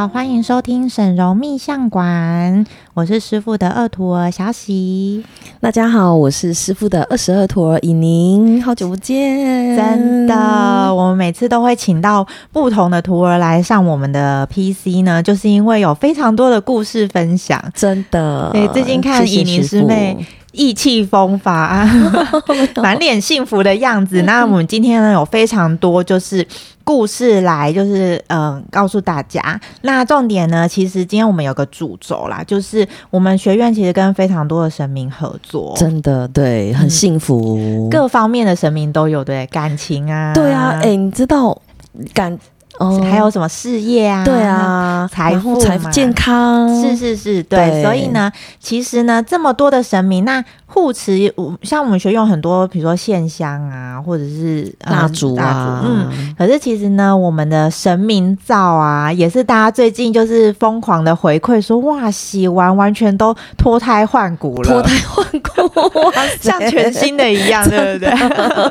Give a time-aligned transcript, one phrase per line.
[0.00, 2.64] 好，欢迎收听沈嵘命相馆，
[2.94, 5.22] 我是师傅的二徒儿小喜。
[5.60, 9.76] 大家好，我是师傅的二十二徒儿尹宁，好久不见。
[9.76, 10.34] 真的，
[10.94, 17.62] 我们每次都会请到不同的徒儿来上我们的 PC 呢，就是因为有非常多的故事分享。
[17.74, 20.16] 真的，对，最近看尹宁师妹。
[20.18, 21.88] 谢谢意气风发 啊，
[22.82, 24.22] 满脸幸福的样子。
[24.22, 26.44] 那我们今天呢，有非常多就是
[26.90, 29.60] 故事来，就是嗯，告诉大家。
[29.82, 41.56] 那重点呢，其实今天我们有个主轴啦，就是我们学院其实跟非常多的神明合作，真的对，很幸福，嗯，各方面的神明都有，对，感情啊，对啊，哎，欸，你知道
[42.12, 42.36] 感。
[42.80, 44.24] 哦，还有什么事业啊？
[44.24, 47.82] 对啊，财富、财富、健康，是是是，对，对。
[47.82, 51.30] 所以呢，其实呢，这么多的神明，那护持，
[51.62, 56.34] 像我们学用很多，比如说线香啊，或者是蜡烛啊，嗯。
[56.38, 68.10] 可是其实呢，我们的神明皂啊，也是大家最近就是疯狂的回馈说，哇，洗完完全都脱胎换骨了，脱胎换骨， 像全新的一样， 对不对？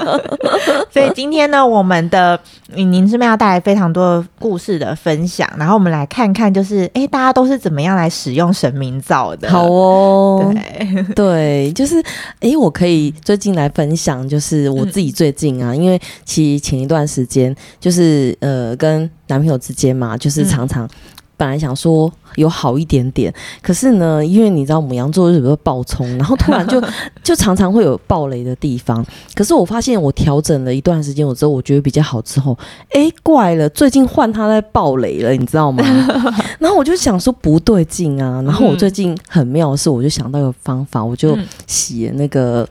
[0.90, 2.40] 所以今天呢，我们的
[2.74, 3.99] 以宁师妹要带来非常多。
[4.40, 9.50] 故事的分享，然后我们来看看，就是哎、欸，大家都是怎么样来使用神明皂的？
[9.50, 12.00] 好哦，对对，就是
[12.40, 20.90] 哎、欸，我可以最近来分享，就是我自己最近啊，嗯、因为其实前一段时间就是呃，跟男朋友之间嘛，就是常常。
[21.40, 26.84] 嗯本来想说有好一点点，可是呢，因为你知道母羊座是不是暴冲，然后突然就
[27.24, 29.06] 就常常会有暴雷的地方。
[29.34, 32.58] 可是我发现我调整了一段时间，我之后我觉得比较好之后，
[32.92, 35.82] 哎，怪了，最近换他在暴雷了，你知道吗？
[36.60, 41.38] 然后我就想说不对劲啊，然后我最近很妙的是，我就想到一个方法，我就
[41.68, 42.68] 写那个。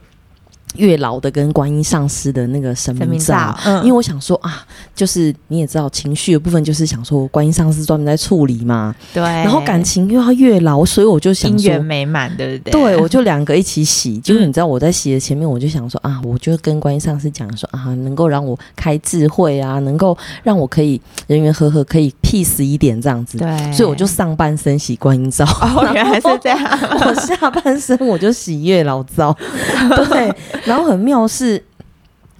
[0.75, 4.63] 月老的跟观音上师的那个神明照，嗯，因为我想说啊，
[4.95, 9.23] 就是你也知道情绪的部分，就是想说观音上师专门在处理嘛，对。
[9.23, 12.71] 然后感情又要月老，所以我就想说姻缘美满，对不对？
[12.71, 14.19] 对，我就两个一起洗。
[14.19, 23.37] 就是你知道我在洗的前面，我就想说啊，我就跟观音上师讲说啊，能够让我开智慧啊，能够让我可以人缘和和，可以 peace 一点这样子。
[23.39, 23.71] 对。
[23.73, 26.59] 所以我就上半身洗观音照，哦，原来是这样。
[27.01, 29.35] 我下半身我就洗月老照，
[30.09, 30.31] 对。
[30.65, 31.61] 然后很妙是，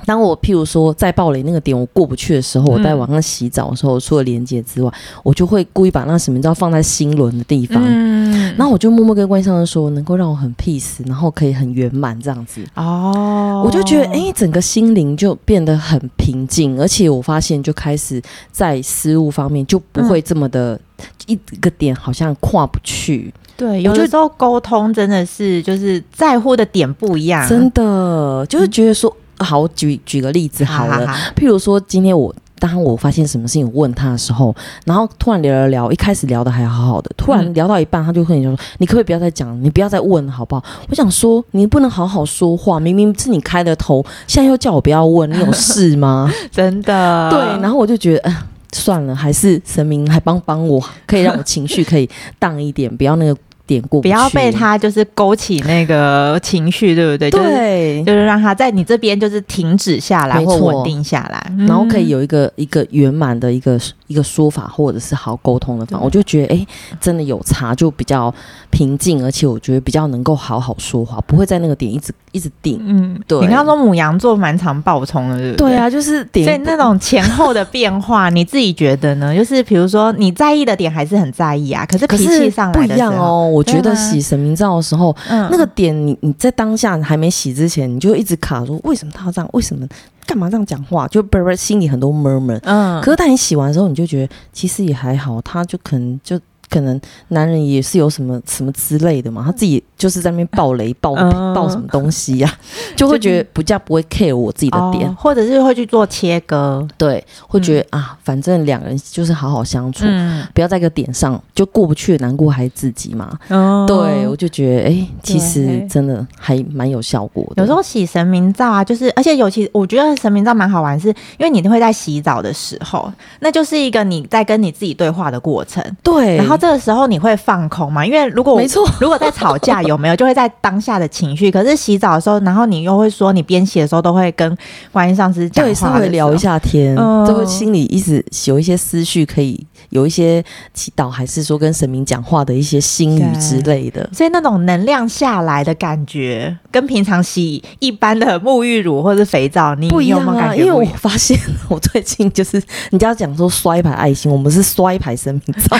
[0.05, 4.91] 当我譬如说在暴雷那个点我过不去的时候，我在晚上洗澡的时候，除了连接之外，
[5.23, 12.63] 我就会故意把那什么知道放在心轮的地方，嗯，然后我就默默跟观音上师说，能够让我很 peace，然后可以很圆满这样子。
[12.75, 18.21] 哦，我就觉得哎、欸，整个心灵就变得很平静，而且我发现就开始
[18.51, 20.79] 在失误方面就不会这么的
[21.27, 23.33] 一个点好像跨不去。
[23.59, 34.55] 对，有的时候沟通真的是就是在乎的点不一样，真的就是觉得说，嗯、好，举举个例子好了，好好好，譬如说今天我当我发现什么事情，我问他的时候，
[34.85, 46.31] 然后突然聊了聊，一开始聊的还好好的，突然聊到一半，他就会说、嗯：“你可不可以不要再讲，你不要再问好不好？”我想说，你不能好好说话，明明是你开的头，现在又叫我不要问，你有事吗？
[46.51, 48.33] 真的，对，然后我就觉得，
[48.73, 53.39] 算了，还是神明还帮帮我，可以让我情绪可以荡一点，不要那个。
[53.69, 57.29] 点过不，不要被他就是勾起那个情绪，对不对？
[57.29, 66.03] 对，就是，就是让他在你这边就是停止下来或稳定下来，然后可以有一个一个圆满的一个一个说法，或者是好沟通的方法。
[66.03, 66.67] 我就觉得，哎，
[66.99, 68.33] 真的有差，就比较
[68.71, 72.79] 平静，而且我觉得比较能够好好说话，不会在那个点一直一直顶。
[72.81, 73.39] 嗯，对。
[73.41, 75.69] 你刚刚说母羊座蛮常爆冲的，对不对？
[75.69, 76.43] 对啊，就是顶。
[76.43, 79.35] 所以那种前后的变化， 你自己觉得呢？
[79.35, 83.47] 就是比如说你在意的点还是很在意啊，可是脾气上来的不一样哦。
[83.47, 89.49] 我觉得洗神明照的时候，那个点你你在当下还没洗之前，你就一直卡说，为什么他要这样？
[89.53, 89.87] 为什么
[90.25, 91.07] 干嘛这样讲话？
[91.07, 92.59] 就不是心里很多 murmur。
[92.63, 96.39] 嗯，可是当你洗完之后，你就觉得其实也还好，他就可能就。
[96.69, 96.99] 可能
[97.29, 101.15] 男人也是有什么什么之类的嘛，他自己就是在那边爆雷爆
[101.53, 102.53] 爆什么东西呀、啊，
[102.95, 113.35] 就会觉得不叫不会 care 我自己的点，或者是会去做切割，对，会觉得、嗯、啊，反正两人就是好好相处，嗯、不要在一个点上就过不去，难过还是自己嘛。
[113.49, 117.63] 哦、对，我就觉得哎、欸，其实真的还蛮有效果的。
[117.63, 126.58] 有时候洗神明皂啊，就是而且尤其我觉得神明皂蛮好玩，是因为你会在洗澡的时候，那就是一个你在跟你自己对话的过程，对，然后。
[126.59, 128.05] 这个时候你会放空吗？
[128.05, 131.49] 因为如果没错， 如果在吵架有没有就会在当下的情绪？
[131.49, 134.57] 可是洗澡的时候，然后你又会说你边洗的时候都会跟
[134.91, 144.07] 观音上师讲话，对，稍微聊一下天，嗯、就会心里一直有一些思绪，可以有一些祈祷，还是说跟神明讲话的一些心语之类的。
[144.11, 150.55] 所以那种能量下来的感觉，跟平常洗一般的沐浴乳或者肥皂你不一样啊。
[150.55, 151.37] 因为我发现
[151.67, 152.61] 我最近就是
[152.91, 155.77] 人家讲说刷一排爱心，我们是刷一排神明皂？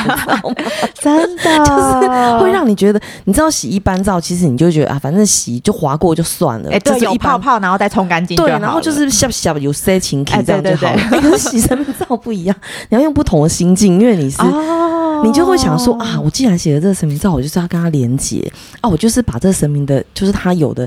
[1.02, 11.02] 真的 就是会让你觉得，你知道洗一般皂，其实你就觉得啊，反正洗就划过就算了，哎、欸，对，有泡泡然后再冲干净，对，然后就是小小有些情感这样就好了。
[11.02, 12.56] 哎、 可是洗神明皂不一样，
[12.90, 18.52] 你要用不同的心境，因为你是、哦、你就会想说啊，我既然写了这个神明照，我就是要跟他连接
[18.82, 20.79] 啊，我就是把这个神明的，就是他有的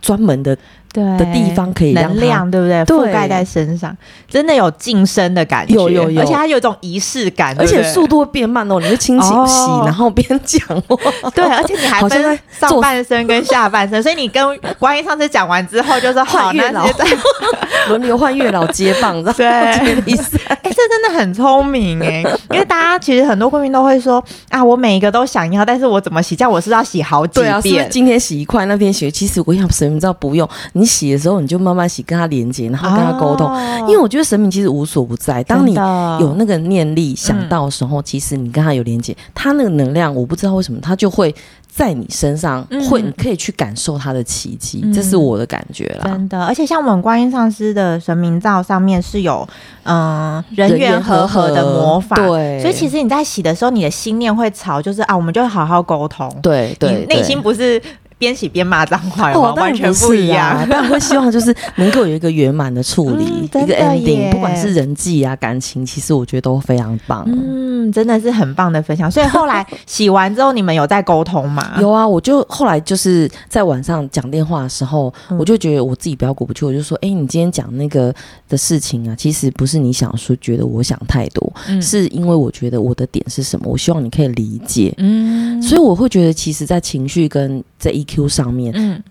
[0.00, 0.56] 专门的。
[0.96, 2.82] 的地方可以能量，对不对？
[2.86, 3.94] 覆盖在身上，
[4.30, 8.80] 真的有净身的感觉，有有有，而且它有一种仪式感，而且速度会变慢哦。
[8.80, 10.66] 你就轻轻洗，然后边讲，
[11.36, 16.88] 对，而且你还分上半身跟下半身，所以你跟观音上次讲完之后，就说好，月老
[17.90, 20.85] 轮流换月老接棒， 对，哎，这真的
[21.16, 26.34] 很聪明哎， 因为大家其实很多贵宾都会说啊，我每一个都想要，但是我怎么洗？
[26.34, 30.86] 这样我是要洗好几遍，对啊，今天洗一块，那天洗，其实我想，神明知道不用你。
[30.86, 33.46] 洗的时候，你就慢慢洗，跟他连接，然后跟他沟通。
[33.46, 35.42] 哦、因为我觉得神明其实无所不在。
[35.42, 41.34] 当你有那个念力想到的时候，嗯、其实你跟他有连接，他那个能量，我不知道为什么，他就会
[41.68, 44.80] 在你身上会，你可以去感受他的奇迹。
[44.84, 46.04] 嗯、这是我的感觉啦。
[46.04, 49.46] 真的，而且像我们观音上师的神明照上面是有
[49.82, 52.60] 嗯人缘和合的魔法，对。
[52.60, 56.28] 所以其实你在洗的时候，你的心念会朝，就是啊，我们就好好沟通。
[56.42, 57.80] 对对，内心不是。
[58.18, 60.66] 边洗边骂脏话，哦，完全不一样。
[60.70, 67.24] 但我会希望就是能够有一个圆满的处理，嗯、一个 ending，不管是人际啊感情，其实我觉得都非常棒。
[67.26, 69.10] 嗯，真的是很棒的分享。
[69.10, 71.76] 所以后来洗完之后，你们有在沟通吗？
[71.80, 78.14] 有啊，我就后来就是在晚上讲电话的时候，嗯、我就觉得我自己比较过不去，我就说：“哎、欸，你今天讲那个
[78.48, 89.02] 的事情啊，其实不是你想说，觉得我想太多，嗯、是因为我觉得我的点是什么，我希望你可以理解。”嗯，所以我会觉得，其实，在情绪跟在 EQ 上面，嗯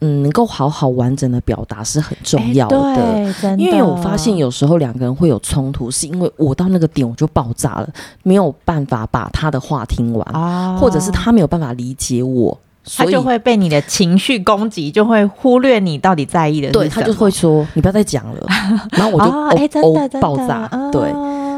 [0.00, 2.78] 嗯，能够好好完整的表达是很重要的。
[2.94, 7.88] 欸、对，因为我发现有时候两个人会有冲突，是因为我到那个点我就爆炸了，
[8.22, 12.58] 没有办法把他的话听完，哦、或者是他没有办法理解我，
[12.96, 16.84] 他就会被你的情绪攻击，就会忽略你到底在意的是什么。
[16.84, 18.46] 对，他就会说你不要再讲了，
[18.92, 20.68] 然后我就哦，哎、哦，真的爆炸。
[20.72, 21.10] 哦、对，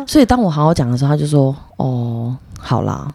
[0.07, 3.09] 所以当我好好讲的时候，他就说哦，好啦。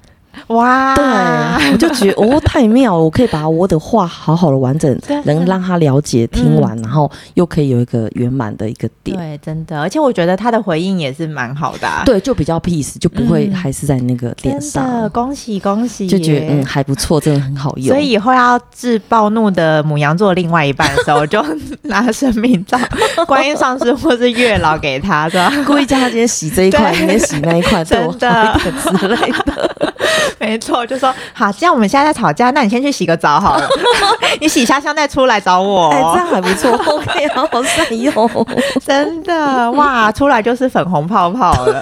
[0.47, 3.03] 哇，对，我就觉得哦，太妙了！
[3.03, 9.17] 我可以把我的话好好的完整，能让他了解听完，然后又可以有一个圆满的一个点。
[9.17, 11.87] 对，真的，而且我觉得他的回应也是蛮好的。
[12.05, 15.09] 对，就比较 peace，就不会还是在那个点上。
[15.11, 17.87] 恭喜恭喜，就觉得嗯还不错，真的很好用。
[17.87, 21.43] 所以以后要治暴怒的母羊座另外一半的时候，就
[21.83, 22.77] 拿神明皂、
[23.25, 25.51] 观音上师或是月老给他，是吧？
[25.65, 29.75] 故意叫他今天洗这一块， 明天洗那一块， 真的之类的。
[30.39, 33.67] 没错，就说好，既然我们现在在吵架，那你先去洗个澡好了，
[34.41, 38.47] 你洗下香再出来找我，哎、欸，这样还不错，OK，好好善用，
[38.85, 41.81] 真的哇，出来就是粉红泡泡了，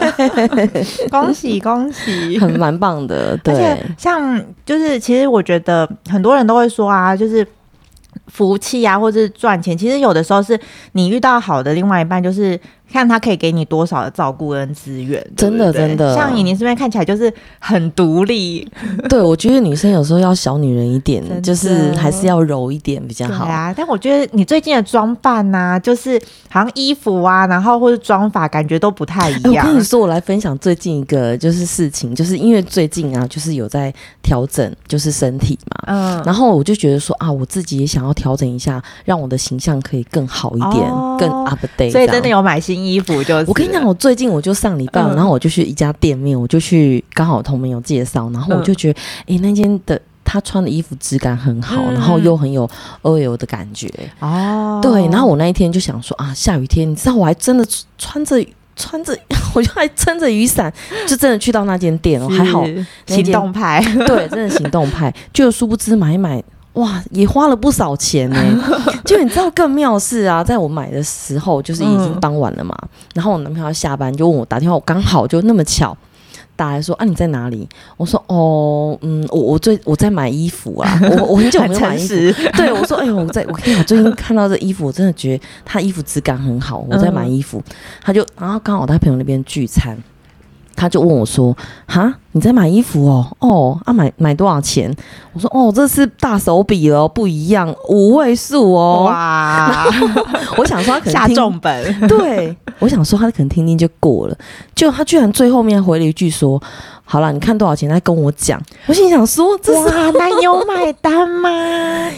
[1.10, 7.46] 恭喜恭喜，很蛮棒的，对，而且像就是其实我觉得很多人都会说啊，就是。
[8.28, 10.60] 福气啊，或者是赚钱，其实有的时候是
[10.94, 12.60] 你遇到好的另外一半，就是
[12.92, 15.26] 看他可以给你多少的照顾跟资源。
[15.36, 18.70] 真的，真的，像你，你这边看起来就是很独立。
[19.10, 23.46] 对，我觉得女生有时候要小女人一点，就是还是要柔一点比较好。
[23.46, 29.54] 对啊，但我觉得你最近的装扮呐、啊，就是好像衣服啊，然后或者妆法，感觉都不太一样。
[29.54, 33.92] 欸、我跟你说，我来分享最近一个就是事情，就是因为最近啊，就是有在
[34.22, 35.84] 调整，就是身体嘛。
[35.88, 36.24] 嗯。
[36.24, 38.14] 然后我就觉得说啊，我自己也想要。
[38.20, 41.90] 调整一下，让我的形象可以更好一点，哦、更 update。
[41.90, 43.46] 所以真的有买新衣服，就是。
[43.48, 52.70] 我跟你讲，我最近我就上礼拜，嗯、然后我就去一家店面，我就去刚好同朋友介绍，然后我就觉得，哎、嗯欸，那间的他穿的衣服质感很好，嗯、然后又很有
[53.02, 53.92] OL 的感觉。
[54.20, 55.08] 哦，对。
[55.08, 57.66] 然后我那一天就想说啊，下雨天，你知道我还真的
[57.98, 58.44] 穿着
[58.76, 59.18] 穿着，
[59.54, 60.72] 我就还撑着雨伞，
[61.08, 62.64] 就真的去到那间店哦，还好
[63.08, 66.44] 行动派，对，真的行动派，就殊不知买一买。
[66.74, 68.56] 哇，也花了不少钱呢、欸！
[69.04, 75.98] 就你知道更妙是啊，在我买的时候就是已经傍晚了嘛，嗯、然后我男朋友下班就问我打电话，我刚好就那么巧
[76.56, 77.68] 打来说啊，你在哪里？
[77.98, 82.16] 我说哦，嗯，我我最我在买衣服啊，我我很久没有买衣服，
[82.56, 87.74] 对我说哎呦，我在我跟你讲，最近看到这衣服，我真的觉得他衣服质感很好，我在买衣服，嗯、
[88.04, 89.98] 他就然后刚好他朋友那边聚餐，
[90.76, 91.58] 他就问我说
[91.88, 92.14] 哈。
[92.32, 93.26] 你在买衣服哦？
[93.40, 94.94] 哦，啊，买买多少钱？
[95.34, 99.06] 我说哦，这是大手笔哦，不一样，五位数哦。
[99.06, 99.86] 哇！
[100.56, 104.38] 我想说他可能下重本， 对，我想说他可能听听就过了，
[104.76, 106.62] 就他居然最后面回了一句说
[107.04, 111.50] ：“好了，你看多少钱再跟我讲。”我心想说：“这是哇，那有买单吗？”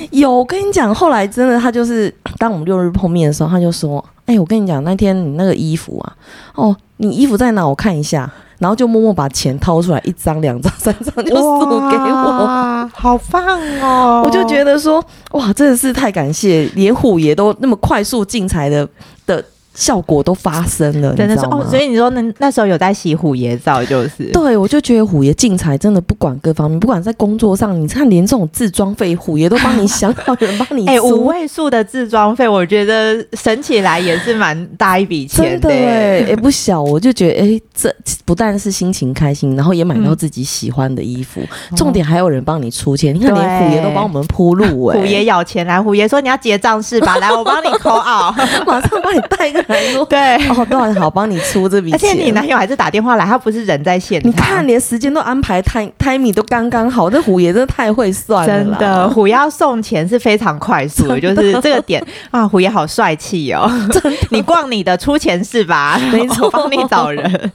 [0.12, 6.13] 有，我跟你讲，后来真的他就是当我们六日碰面的时候，他就说：“哎、欸，我跟你讲，那天你那个衣服啊，
[6.56, 7.65] 哦，你衣服在哪？
[7.65, 8.30] 我看一下。”
[8.62, 14.22] 然后就默默把钱掏出来，一张、两张、三张就 送给我，好棒哦！
[14.24, 18.88] 我就觉得说，哇，真的是太感谢，连虎爷都那么快速进财的
[19.25, 19.44] 的。
[19.74, 21.66] 效果都发生了，真的是哦。
[21.70, 30.86] 所以你说那那时候有在洗虎爷照，就是对，我就觉得虎爷进财真的不管各方面，不管在工作上，你看连这种自装费，虎爷都帮你想好， 人帮你。
[30.88, 36.82] 哎、欸，五位数的自装费，我觉得省起来也是蛮大一笔钱的，哎、欸， 不小。
[36.82, 41.40] 我就觉得，哎、欸，这不但是心情开心，然后也买到自己喜欢的衣服，
[41.72, 43.16] 嗯、重点还有人帮你出钱。
[43.16, 47.18] 你看，连虎爷都帮我们铺路、欸，哎，虎爷咬钱来，虎爷说你要结账是吧？
[47.18, 48.36] 来，我帮你扣啊，
[48.68, 49.61] 马上帮你带一个。
[50.10, 54.30] 对哦，多少好帮你出这笔钱，而且你男友还是打电话来，他不是人在现场。
[54.30, 57.10] 你看，连时间都安排，time timing 都刚刚好。
[57.10, 59.10] 这虎爷真的太会算了，真的。
[59.10, 63.70] 虎爷要送钱是非常快速的，的就是这个点啊，虎爷好帅气哦。
[64.32, 66.00] 你逛你的出钱是吧？
[66.12, 67.51] 没错，帮你找人，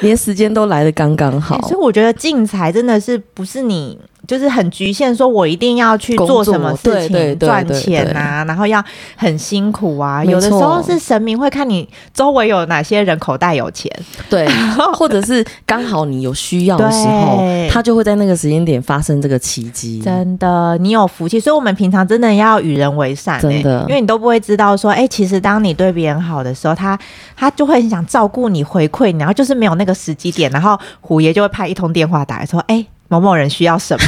[0.00, 1.60] 连时间都来的刚刚好。
[1.62, 3.98] 所以我觉得进财真的是不是你。
[4.26, 8.82] 就是很局限，说我一定要去做什么事情赚钱啊，然后要
[9.16, 10.24] 很辛苦啊。
[10.24, 13.90] 有的时候是神明会看你周围有哪些人口袋有钱，
[14.28, 14.48] 对，
[14.94, 20.00] 或者是刚好你有需要的时候，他就会在那个时间点发生这个奇迹。
[20.00, 21.38] 真的，你有福气。
[21.38, 26.98] 所以，我们平常真的要与人为善，真的，因为你都不会知道说，哎，其实当你对别人好的时候，他
[27.36, 32.84] 他就会很想照顾你、回馈你，然后就是没有那个时机点，然后虎爷就会派一通电话打来说，哎。
[33.08, 34.06] 某某人需要什么，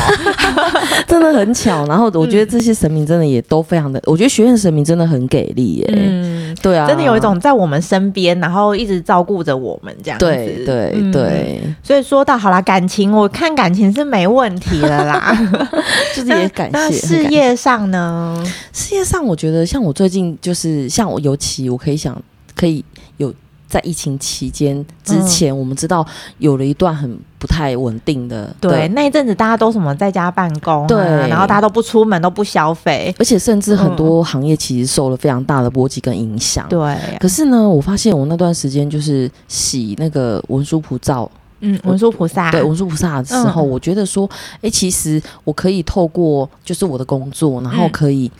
[1.07, 1.87] 真的很巧。
[1.87, 5.91] 然后我觉得这些神明真的也都非常的，我觉得学院神明真的很给力耶。
[5.97, 10.27] 嗯，对啊，真的有一种在我们身边，然后一直照顾着我们这样子。
[10.27, 10.67] 对
[11.13, 11.61] 对。
[11.83, 15.39] 所以说到好啦，感情我看感情是没问题了啦，
[16.15, 16.73] 就是也感谢。
[16.73, 18.45] 那事业上呢？
[18.73, 22.21] 事业上我觉得像我最近就是像我尤其我可以想
[22.55, 22.85] 可以
[23.17, 23.33] 有。
[23.69, 26.05] 在疫情期间之前，我们知道
[26.39, 30.99] 有了一段很不太稳定的，嗯、对那一阵子大家都什么在家办公、啊，对，
[31.29, 36.67] 然后大家都不出门，都不消费，而且甚至很多行业其实受了非常大的波及跟影响。
[36.69, 41.29] 对、啊，可是呢，我发现我那段时间就是洗那个文殊菩萨，
[41.61, 48.31] 嗯，文殊菩萨，对文殊菩萨的时候，嗯、我觉得说，哎、欸，其实我可以透过就是我的工作，然后可以。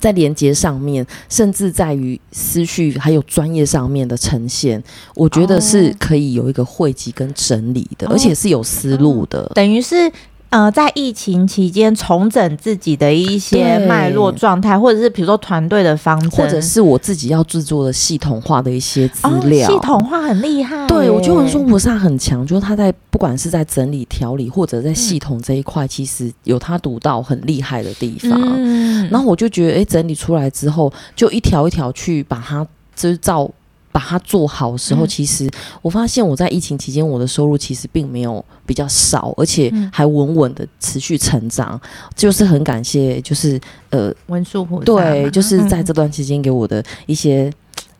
[0.00, 4.82] 在连接上面，甚至在于思绪还有专业上面的呈现，
[5.14, 10.10] 我觉得是可以有一个汇集跟整理的，哦、而且是有思路的，等于是。
[10.54, 20.86] 呃，在疫情期间重整自己的一些脉络状态，或者是比如说团队的方针，或者是我自己要制作的系统化的一些资料，哦、系统化很厉害。
[20.86, 28.30] 对，我觉得文殊菩萨很强，就是他在不管是在整理调理，或者在系统这一块，嗯、其实有他独到很厉害的地方。
[28.56, 33.50] 嗯、然后我就觉得，哎、欸，整理出来之后，就一条一条去把它制造。
[33.94, 35.48] 把它做好的时候，嗯、其实
[35.80, 43.60] 我发现我在疫情期间，我的收入其实并没有比较少，而且还稳稳的持续成长，嗯、就是很感谢，就是
[43.90, 47.48] 呃文殊菩萨，对，就是在这段期间给我的一些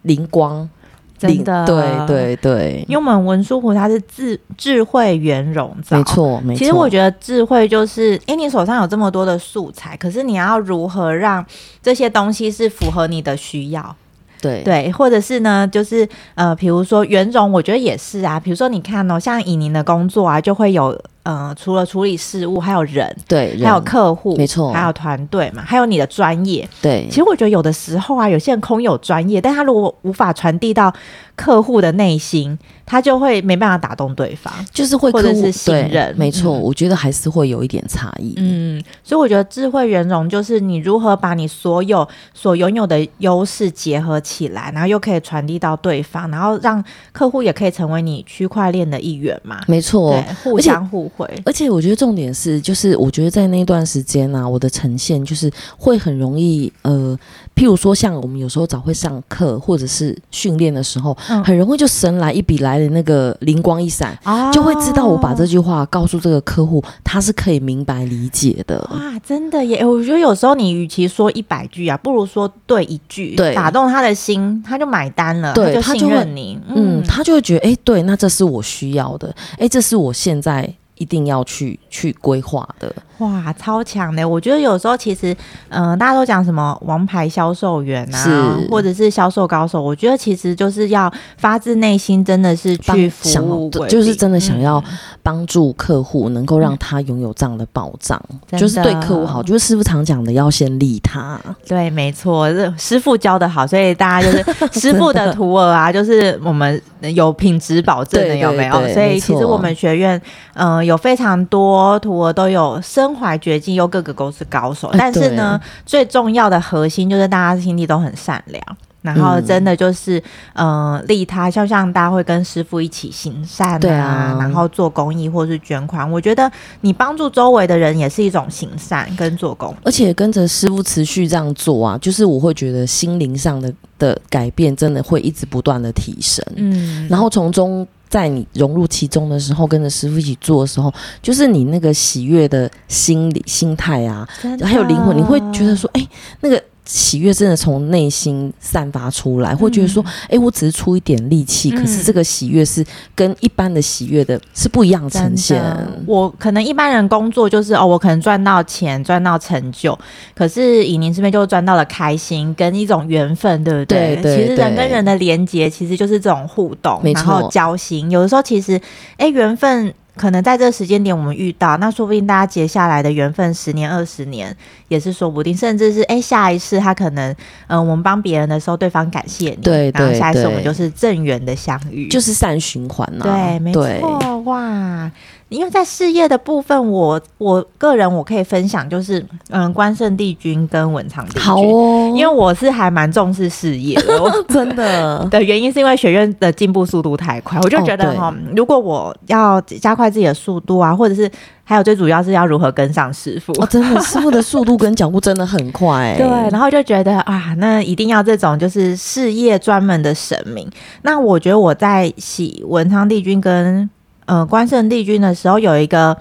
[0.03, 0.69] 灵光，
[1.17, 6.59] 真的，对对对，因为我们文殊菩萨是智智慧圆融，没错没错。
[6.59, 11.47] 其实我觉得智慧就是，哎，你手上有这么多的素材，可是你要如何让
[11.81, 13.97] 这些东西是符合你的需要？
[14.45, 18.39] 对对，或者是呢，就是呃，比如说袁荣，我觉得也是啊。
[18.39, 20.97] 比如说你看哦，像以您的工作啊，就会有。
[21.25, 27.07] 呃，除了处理事务，还有人，对，还有客户，没错，还有团队嘛，还有你的专业，对。
[27.09, 30.93] 其实我觉得有的时候啊，有些人空有专业，但他如果无法传递到
[31.37, 36.15] 客户的内心，他就会没办法打动对方，就是会或者是信任。
[36.17, 38.35] 没错，嗯、我觉得还是会有一点差异。
[38.37, 49.61] 嗯，所以我觉得智慧圆融就是你如何把你所有所拥有的优势结合起来，然后又可以传递到对方，然后让客户也可以成为你区块链的一员嘛。
[49.69, 51.05] 没错，互相互。
[51.17, 51.29] 惠。
[51.45, 57.17] 而且我觉得重点是，就是我觉得在那段时间呢、啊，我的呈现就是会很容易，呃，
[57.55, 68.79] 譬如说像我们有时候早会上课或者是训练的时候，嗯、很容易就神来一笔来的那个灵光一闪，哦、就会知道我把这句话告诉这个客户，他是可以明白理解的。
[68.93, 69.85] 哇，真的耶！
[69.85, 80.75] 我觉得有时候你与其说一百句啊，不如说对一句，对，打动他的心，他就买单了，对，他就信任你，嗯，他就会觉得，哎、欸，对，那这是我需要的，哎、欸，这是我现在。
[80.97, 82.95] 一定要去去规划的。
[83.19, 84.29] 哇，超强的！
[84.29, 85.33] 我觉得有时候其实，
[85.69, 94.83] 嗯、呃，大家都讲什么王牌销售员啊，或者是销售高手，我觉得其实就是要发自内心，真的是去服务，就是真的想要
[95.23, 98.21] 帮助客户，能够让他拥有这样的保障，
[98.51, 99.41] 嗯、就是对客户好。
[99.45, 101.41] 就是师傅常讲的，要先利他。
[101.69, 104.45] 对，没错，是师傅教的好，所以大家就是
[104.81, 106.83] 师傅的徒儿啊，就是我们
[107.15, 108.73] 有品质保证的，有没有？
[108.93, 110.21] 所以其实我们学院，
[110.55, 114.91] 嗯、呃，有非常多徒儿都有身怀绝技，又各个都是高手。
[114.97, 118.63] 但是呢，欸、最重要的核心就是大家心地都很善良，
[119.03, 120.19] 然后真的就是，
[120.55, 126.11] 嗯、呃，利他，就像大家会跟师傅一起行善啊，对啊，然后做公益或是捐款。
[126.11, 126.51] 我觉得
[126.81, 136.45] 你帮助周围的人也是一种行善跟做公益，而且跟着师傅持续这样做啊，就是我会觉得心灵上的的改变真的会一直不断的提升。
[136.57, 137.87] 嗯，然后从中。
[138.15, 140.89] 在你融入其中的时候，跟着师傅一起做的时候，
[141.21, 144.25] 就是你那个喜悦的心理心态啊，
[144.63, 146.09] 还有灵魂，你会觉得说，哎、欸，
[146.41, 146.63] 那个。
[146.85, 155.63] 喜悦真的从内心散发出来，会觉得说，哎、嗯欸，我只是出一点力气，嗯、可是这个喜悦是跟一般的喜悦的是不一样呈现。
[156.07, 159.99] 我可能一般人工作就是哦，我可能赚到钱，赚到成就，
[160.35, 164.17] 可是以您这边就赚到了开心跟一种缘分，对不对？
[164.17, 168.11] 对，对，对，其实人跟人的连接其实就是这种互动，然后交心。
[168.11, 168.77] 有的时候其实，
[169.17, 169.95] 哎、欸，缘分。
[170.17, 174.55] 可能在这个时间点我们遇到，那说不定大家接下来的缘分十年二十年
[174.89, 177.31] 也是说不定，甚至是哎、欸、下一次他可能
[177.67, 185.11] 嗯、呃、我们帮别人的时候，对方感谢你，对，对，然后下一次我们就是正缘的相遇，就是善循环呐、啊，对，没错，哇。
[185.51, 191.43] 因为在事业的部分，我我个人我可以分享，就是嗯，关圣帝君跟文昌帝君。
[191.43, 195.25] 好哦，因为我是还蛮重视事业的， 真的。
[195.31, 201.31] 的原因是因为学院的进步速度太快，我就觉得哈，哦、如果我要加快自己的速度啊，或者是
[201.65, 210.69] 还有最主要是要如何跟上师傅，哦，真的 师傅的速度跟脚步真的很快，对，然后就觉得啊，那一定要这种就是事业专门的神明。
[211.03, 213.89] 那我觉得我在洗文昌帝君跟
[214.27, 216.17] 呃，关圣帝君的时候有一个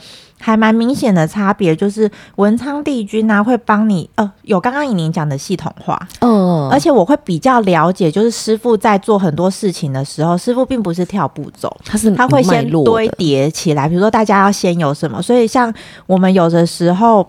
[0.46, 15.74] 还蛮明显的差别，就是文昌帝君呢、啊、会帮你，呃，有刚刚以您讲的系统化，嗯，而且我会比较了解，就是师傅在做很多事情的时候，师傅并不是跳步骤，他是他会先堆叠起来，比如说大家要先有什么，所以像
[16.06, 17.26] 我们有的时候。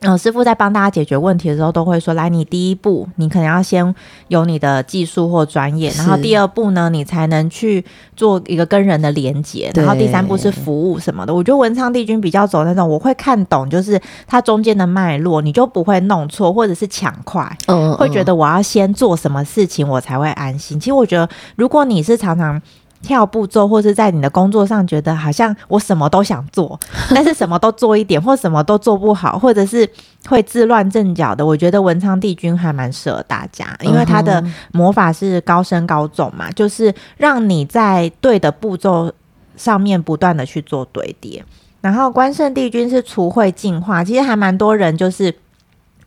[0.00, 3.94] 嗯，师傅在帮大家解决问题的时候，都会说：“来，你第一步，你可能要先
[4.28, 7.82] 有你的技术或专业，然后第二步呢，你才能去
[8.14, 20.78] 做一个跟人的连接，然后第三步是服务什么的。”我觉得文昌帝君比较走那种，我会看懂，就是它中间的脉络，你就不会弄错，或者是抢快，嗯，嗯，会觉得我要先做什么事情，我才会安心。
[20.78, 21.26] 其实我觉得，
[21.56, 22.60] 如果你是常常。
[23.04, 26.78] 跳步骤，或是在你的工作上觉得好像我什么都想做，
[27.14, 29.88] 但是什么都做一点，或什么都做不好，或者是
[30.26, 31.44] 会自乱阵脚的。
[31.44, 39.12] 我觉得文昌帝君还蛮适合大家，因为他的魔法是高深高重嘛，就是让你在对的步骤
[39.56, 41.44] 上面不断的去做堆叠。
[41.80, 45.34] 然后关圣帝君是除秽净化，其实还蛮多人就是。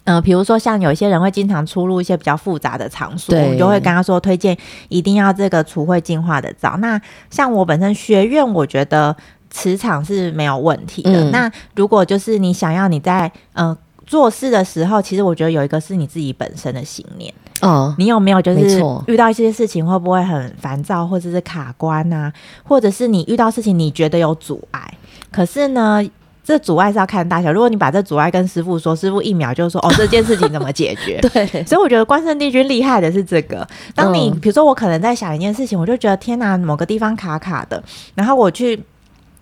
[0.07, 6.77] 嗯、呃，比如说像有一些人会经常出入一些比较复杂的场所，我们就会跟他说推荐一定要这个除秽净化的皂。
[6.77, 9.15] 那像我本身学院，我觉得
[9.49, 11.25] 磁场是没有问题的。
[11.25, 17.33] 嗯、那如果就是你想要你在嗯、呃、做事的时候，其实我觉得有一个是你自己本身的信念。
[17.59, 22.31] 哦，你有没有就是遇到一些事情会不会很烦躁，或者是卡关啊？
[22.63, 24.93] 或者是你遇到事情你觉得有阻碍，
[25.31, 26.01] 可是呢？
[26.47, 27.51] 这阻碍是要看大小。
[27.51, 33.67] 如果你把这阻碍跟师傅说，师傅一秒就说：“哦， 这件事情怎么解决？”对，所以我觉得关圣帝君厉害的是这个。
[33.93, 37.83] 当你比如说，我可能在想一件事情，我就觉得天哪，某个地方卡卡的。
[38.15, 38.81] 然后我去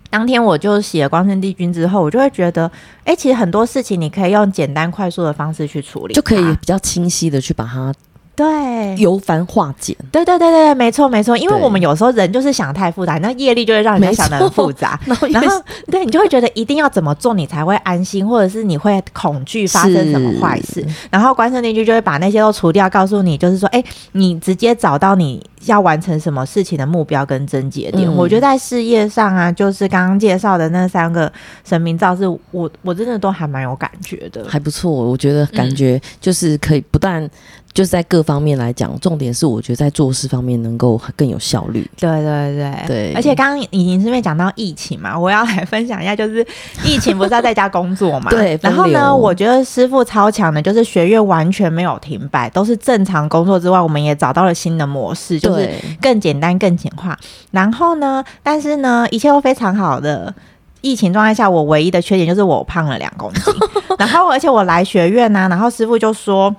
[0.09, 2.71] 当天我就写了关圣帝君之后，我就会觉得，
[3.03, 7.93] 哎，其实很多事情你可以用简单快速的方式去处理，就可以比较清晰的去把它
[8.35, 9.95] 对，由繁化简。
[10.11, 28.07] 对对对对对，没错没错，因为我们有时候人就是想太复杂，那业力就会让人想的很复杂， 然后，然后对你就会觉得一定要怎么做你才会安心，或者是你会恐惧发生什么坏事，然后关圣帝君就会把那些都除掉，告诉你就是说，哎，你直接找到你要完成什么事情的目标跟症结点。
[28.07, 31.31] 嗯、我觉得在事业上啊，就是刚刚介绍的那三个
[31.63, 34.91] 神明造，是我我真的都还蛮有感觉的，还不错。
[34.91, 37.29] 我觉得感觉就是可以不但。
[37.75, 41.85] 就是在各方面来讲，重点是我觉得在做事方面能够更有效率。
[41.97, 46.43] 对对对对，而且刚刚已经是因为讲到疫情嘛，我要来分享一下，就是
[46.85, 48.29] 疫情不是要在家工作嘛？
[48.33, 48.57] 对。
[48.61, 55.69] 然后呢，我觉得师傅超强的，就是学院完全没有停摆，都是正常工作之外，我们也找到了新的模式，就是
[56.01, 57.19] 更简单、更简化。
[57.51, 60.33] 然后呢，但是呢，一切都非常好的。
[60.79, 63.53] 疫情状态下，我唯一的缺点就是我胖了两公斤。
[63.99, 66.55] 然后，而且我来学院呢、啊，然后师傅就说。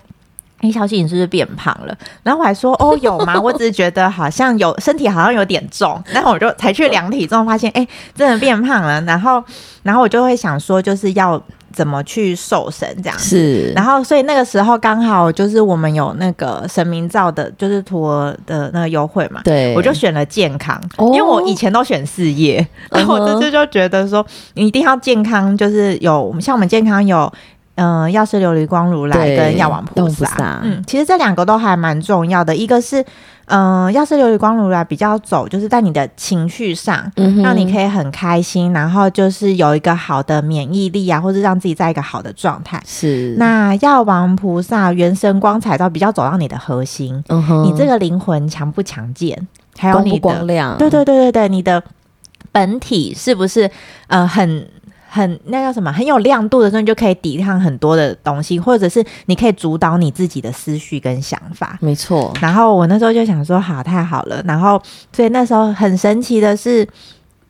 [0.61, 1.95] 哎，小喜，你是不是变胖了？
[2.23, 3.39] 然后我还说，哦，有吗？
[3.39, 8.99] 我只是觉得好像有身体好像有点重，然后我就才去量体重，发现哎，真的变胖了。
[9.03, 9.43] 然后，
[9.83, 11.41] 然后我就会想说，就是要
[11.73, 13.25] 怎么去瘦身这样子。
[13.37, 13.73] 是。
[13.73, 19.43] 然后，所以那个时候刚好就是我们有那个神明照的，就是托儿的那个优惠嘛。
[19.45, 19.75] 对。
[19.75, 27.31] 我就选了健康，因为我以前都选事业，然后我这次就觉得说，你一定要健康，就是有像我们健康有。
[27.77, 32.57] 嗯，药师琉璃光如来跟药王菩萨，嗯，其实这两个都还蛮重要的。
[32.57, 33.05] 一个是，
[33.45, 42.83] 嗯，药师琉璃光如来比较走，就是在你的情绪上，嗯，让你可以很开心，然后就是有一个好的免疫力啊，或者让自己在一个好的状态。
[42.87, 43.35] 是。
[43.39, 51.83] 那药王菩萨原神光彩照比较走到你的核心，嗯哼，你这个灵魂强不强健，还有你的光亮，对对对对对，你的
[52.51, 53.71] 本体是不是
[54.07, 54.67] 呃很。
[55.09, 55.93] 很那叫什么？
[55.93, 61.79] 很有亮度的时候，你就可以抵抗很多的东西，或者是你可以主导你自己的思绪跟想法。
[61.81, 62.33] 没错。
[62.41, 64.43] 然后我那时候就想说，好，太好了。
[64.45, 64.81] 然后，
[65.13, 66.87] 所以那时候很神奇的是，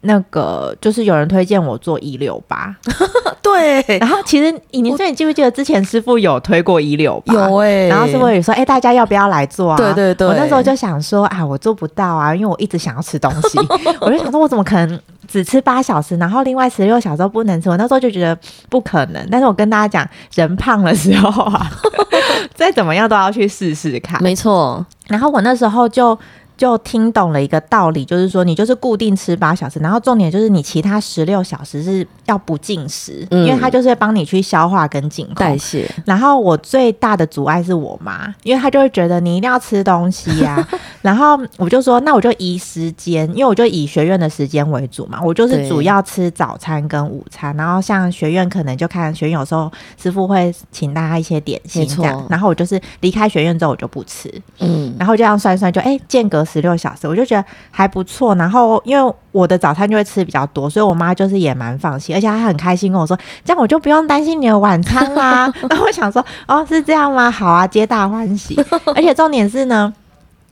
[0.06, 2.74] 那个就是有人推荐我做一六八。
[3.42, 3.84] 对。
[3.98, 7.34] 然后其实，你说你记不记得之前师傅有推过一六八？
[7.34, 7.88] 有哎、欸。
[7.88, 9.76] 然后师傅也说，哎、欸，大家要不要来做啊？
[9.76, 10.26] 对对对。
[10.26, 13.58] 我那时候就想说，啊，我做不到啊，因为我一直想要吃东西。
[14.00, 14.98] 我就想说，我怎么可能？
[15.28, 17.68] 只吃八小时，然后另外十六小时不能吃。
[17.68, 18.38] 我那时候就觉得
[18.68, 21.68] 不可能，但是我跟大家讲，人胖的时候啊，
[22.54, 24.22] 再怎么样都要去试试看。
[24.22, 24.86] 没错。
[25.08, 26.16] 然后我那时候就。
[26.56, 35.86] 就听懂了一个道理，就是说你就是固定吃八小时，然后重点就是你其他十六小时是要不进食，嗯，因为它就是会帮你去消化跟净代谢。
[36.06, 40.68] 然后我最大的阻碍是我妈，因为她就会觉得你一定要吃东西呀，啊。
[41.02, 49.70] 然后我就说，那我就移时间，因为我就以学院的时间为主嘛，我就是主要吃早餐跟午餐，然后像学院可能就看学院有时候
[50.02, 56.45] 师傅会请大家一些点心这样，然后我就是离开学院之后我就不吃，嗯，然后这样算算就哎间隔。
[56.46, 58.34] 十六小时，我就觉得还不错。
[58.36, 65.52] 然后，因为我的早餐就会吃比较多，所以我妈就是也蛮放心，而且她很开心跟我说：“这样我就不用担心你的晚餐啦。
[65.68, 67.30] ”然后我想说：“哦，是这样吗？
[67.30, 68.56] 好啊，皆大欢喜。
[68.94, 69.92] ”而且重点是呢。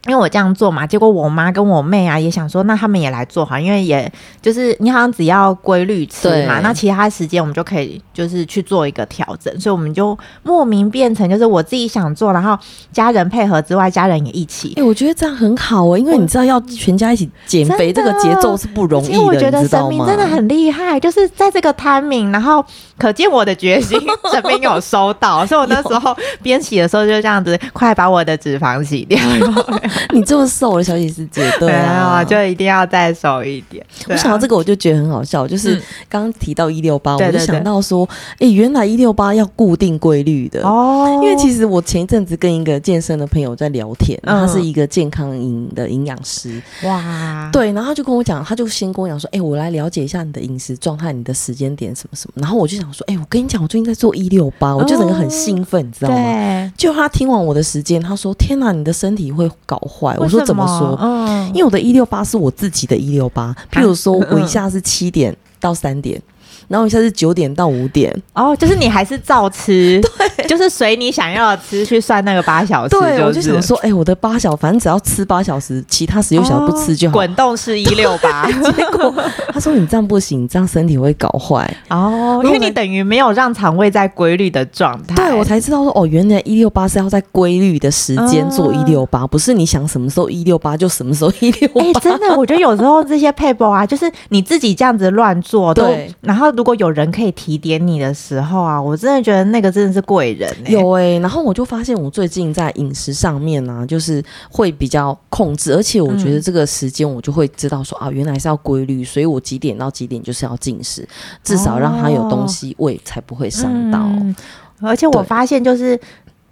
[0.07, 4.11] 因为我这样做嘛，结果我妈跟我妹啊也想说，那他们也来做好，因为也
[4.43, 12.59] 就是你好像只要规律吃嘛，那其他时间我们就可以就是去做一个调整，所以我们就莫名变成就是我自己想做，然后
[12.93, 14.75] 家人配合之外，家人也一起。
[14.77, 22.63] 哎、欸，我觉得这样很好哦，因为你知道要全家一起减肥，这个节奏是不容易的，我觉得神明真的很厉害，就是在这个 timing，然后
[22.99, 23.99] 可见我的决心，
[24.31, 29.19] 神明有收到，所以我那时候 边洗的时候就这样子，快把我的脂肪洗掉。
[30.13, 33.85] 你这么瘦的小喜师姐，对啊，就一定要再瘦一点。
[34.09, 41.21] 我想到这个，我就觉得很好笑，就是刚刚提到一六八，我就想到说，哎、欸，原来一六八要固定规律的哦。
[41.23, 52.35] 因为其实我前一阵子跟一个健身的朋友在聊天，他是一个健康营的营养师，哇，对，然后他就跟我讲，他就先跟我讲说，哎、欸，我来了解一下你的饮食状态，你的时间点什么什么。
[52.41, 56.17] 然后我就想说，哎、欸，我跟你讲，我最近在做一六八，我就整个很兴奋，你知道吗？
[56.17, 60.17] 对，就他听完我的时间，他说，天哪，你的身体会搞坏。
[60.19, 60.97] 我说怎么说？
[61.01, 66.21] 嗯，因为我的一六八是我自己的一六八，譬如说我一下是七点到三点。
[66.69, 70.01] 然后一下是九点到五点哦，就是你还是照吃，
[70.37, 73.05] 对，就是随你想要的吃去算那个八小时，就是。
[73.17, 77.15] 对，我就想说，哎、欸，我的八小，反正只要吃八小时，其他十六小时不吃就好。
[77.15, 79.15] 滚动式一六八， 结果
[79.53, 85.15] 他说你这样不行，你这样身体会搞坏哦，因为你等于没有让肠胃在规律的状态。
[85.15, 91.83] 对，我才知道说，哦，原来一六八是要在规律的时间做一六八，不是你想什么时候一六八就什么时候一六八。
[91.83, 96.54] 哎，真的，我觉得有时候这些配方啊，就是你自己这样子乱做，对，然后。
[96.57, 100.73] 如果有人可以提点你的时候啊，我真的觉得那个真的是贵人、欸。
[100.73, 111.07] 有哎、欸，然后我就发现我最近在饮食上面呢、啊，就是会比较控制，而且我觉得这个时间我就会知道说、嗯、啊，原来是要规律，所以我几点到几点就是要进食，
[111.43, 114.35] 至少让他有东西喂，才不会伤到、嗯。
[114.81, 115.99] 而且我发现就是。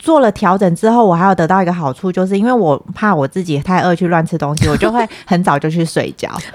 [0.02, 6.28] 做了调整之后，我还有得到一个好处，就是因为我怕我自己太饿去乱吃东西，我就会很早就去睡觉。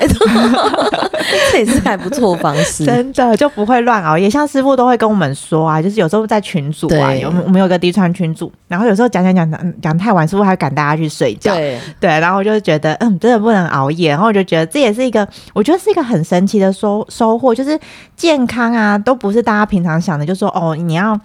[1.51, 4.29] 这也是还不错方式，真的就不会乱熬夜。
[4.29, 11.53] 像师傅都会跟我们说啊，就是有时候在群组啊，有我们有个低穿群组，然后有时候讲讲讲讲太晚，师傅还赶大家去睡觉。
[11.53, 17.79] 对对，然后我就觉得嗯，真的不能熬夜，然后我就觉得这也是一个，我觉得是一个很神奇的收收获，就是
[18.17, 21.17] 健康啊，都不是大家平常想的，就是说哦，你要。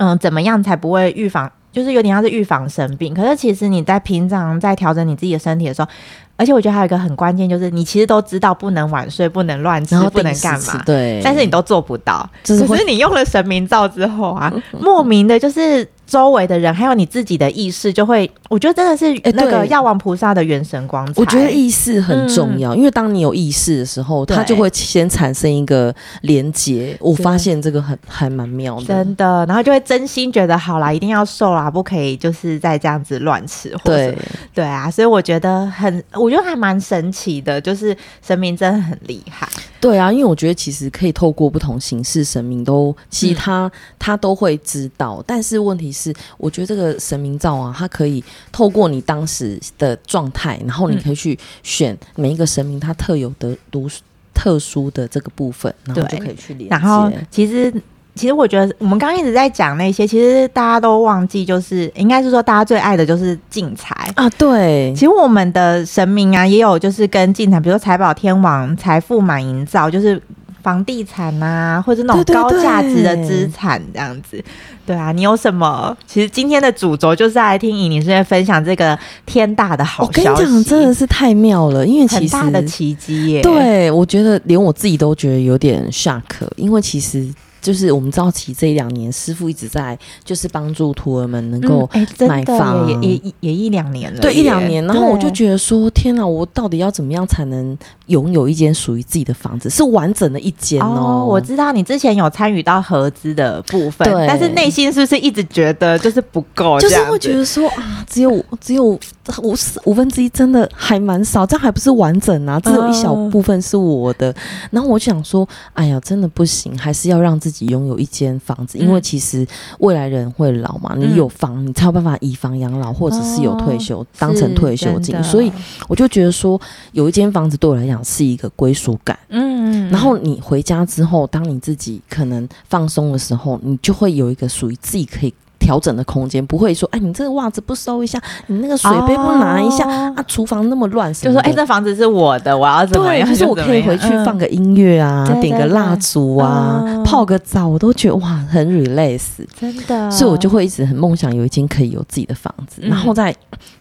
[0.00, 1.50] 嗯，怎么样才不会预防？
[1.70, 3.14] 就是有点像是预防生病。
[3.14, 5.88] 可是其实你在平常在调整你自己的身体的时候，
[6.36, 10.82] 而且我觉得还有一个很关键，就是你其实都知道不能晚睡，不能乱吃，不能干嘛。
[10.84, 12.28] 对，但是你都做不到。
[12.42, 15.86] 只是你用了神明皂之后啊， 莫名的就是。
[16.10, 21.12] 周围的人还有你自己的意识，就会，我觉得真的是那个药王菩萨的元神光彩。
[21.14, 26.96] 我觉得意识很重要，嗯，因为当你有意识的时候，它就会先产生一个连接。
[26.98, 29.46] 我发现这个很还蛮妙的，真的。
[29.46, 33.72] 然后就会真心觉得，好啦，一定要瘦啦，不可以就是再这样子乱吃。
[33.84, 34.18] 对
[34.52, 39.48] 对啊，所以我觉得很，我觉得还蛮神奇的，就是神明真的很厉害。
[39.80, 45.22] 对啊，因为我觉得其实可以透过不同形式，神明都其实他、嗯、他都会知道。
[45.26, 45.99] 但是问题是，
[46.38, 53.88] 我觉得这个神明照啊，它可以透过你当时的状态，然后你可以去选每一个神明它特有的独
[54.32, 56.66] 特殊的这个部分，然后就可以去连接。
[56.70, 57.72] 然后其实。
[58.16, 64.28] 其实我觉得，我们刚刚一直在讲那些，其实大家都忘记，就是应该是说，大家最爱的就是进财啊。
[64.30, 70.20] 对，其实我们的神明啊，也有就是跟进财，比如说财宝天王、财富满盈皂，就是
[70.62, 74.32] 房地产啊，或者那种高价值的资产这样子。
[74.32, 74.44] 对，对，
[74.86, 75.96] 对，对啊，你有什么？
[76.06, 80.28] 其实今天的主轴就是来听尹女士分享这个天大的好消息。
[80.28, 83.42] 我跟你讲，真的是太妙了，因为其实很大的奇迹耶。
[83.42, 86.22] 对，我觉得连我自己都觉得有点 shock，
[86.56, 87.28] 因为其实。
[87.60, 91.88] 就是我们知道，其实这一两年师傅一直在就是帮助徒儿们能够
[92.26, 94.84] 买房，嗯欸、也也也一两年了，对，一两年。
[94.86, 101.26] 然后我就觉得说，天哪，我到底要怎么样才能拥有一间属于自己的房子，是完整的一间哦，哦？
[101.28, 106.80] 我知道你之前有参与到合资的部分，对，但是内心是不是一直觉得就是不够？
[106.80, 112.58] 就是会觉得说啊，只有只有五五分之一，真的还蛮少，这样还不是完整啊？
[112.60, 114.30] 只有一小部分是我的。
[114.30, 114.34] 嗯、
[114.70, 117.49] 然后我想说，哎呀，真的不行，还是要让自己。
[117.50, 119.44] 自己拥有一间房子，因为其实
[119.80, 125.20] 未来人会老嘛，嗯、你有房，你才有办法以房养老，或者是有退休、哦、当成退休金。
[125.24, 125.50] 所以
[125.88, 126.60] 我就觉得说，
[126.92, 129.18] 有一间房子对我来讲是一个归属感。
[129.30, 135.34] 嗯，然后你回家之后，当你自己可能放松的时候，你就会有一个属于自己可以。
[135.60, 143.26] 调整的空间不会说，哎，你这个袜子不收一下，你那个水杯不拿一下、哦、啊，厨房那么乱，就说，哎，这房子是我的，我要怎么样？
[143.26, 149.20] 对，就是我可以回去放个音乐啊，嗯、点个蜡烛啊、嗯，泡个澡，我都觉得哇，很 relax，
[149.54, 150.10] 真的。
[150.10, 152.80] 所以我就会一直很梦想有一间可以有自己的房子。
[152.82, 153.34] 嗯、然后在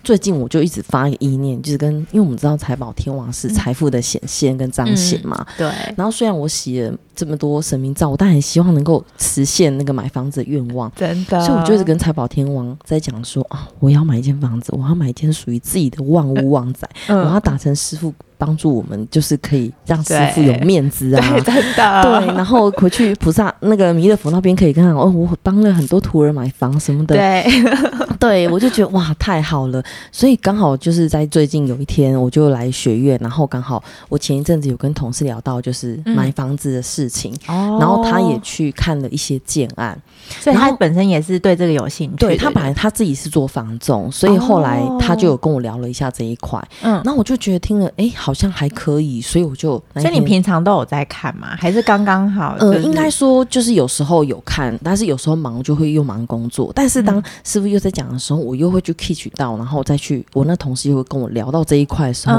[0.03, 5.93] 最近，我就一直发一个意念，就是跟因为我们知道财宝天王是财富的显现跟彰显嘛、嗯，对。
[5.95, 11.37] 然后虽然我洗了这么多神明皂，我但很希望能够实现那个买房子的愿望，真的。
[11.45, 18.13] 所以我就是跟财宝天王在讲说啊，我要买一间房子，我要买一间属于自己的万屋旺仔，嗯、我要打成师父。
[18.39, 22.33] 帮助我们就是可以让师傅有面子啊，对， 真的对。
[22.33, 27.45] 然后回去菩萨那个弥勒佛那边可以跟他哦，我帮了很多徒儿买房什么的，对，
[28.17, 29.83] 对我就觉得哇，太好了。
[30.09, 40.01] 所以刚好就是在最近有一天，我就来学院，然后刚好我前一阵子有跟同事聊到就是买房子的事情，嗯、然后他也去看了一些建案，
[40.39, 42.15] 所以他本身也是对这个有兴趣。
[42.15, 48.09] 对，他本来他自己是做房仲，所以后来他就有跟我聊了一下这一块，嗯，然后我就觉得听了哎。
[48.15, 49.81] 好像还可以，所以我就。
[49.95, 51.55] 所以你平常都有在看吗？
[51.59, 52.55] 还是刚刚好？
[52.59, 56.71] 呃，应该说就是有时候有看，但是有时候忙就会又忙工作。
[56.75, 62.35] 但是当师傅又在讲的时候，我又会去 catch 到，然后再去我那同事又会跟我聊到这一块的时候，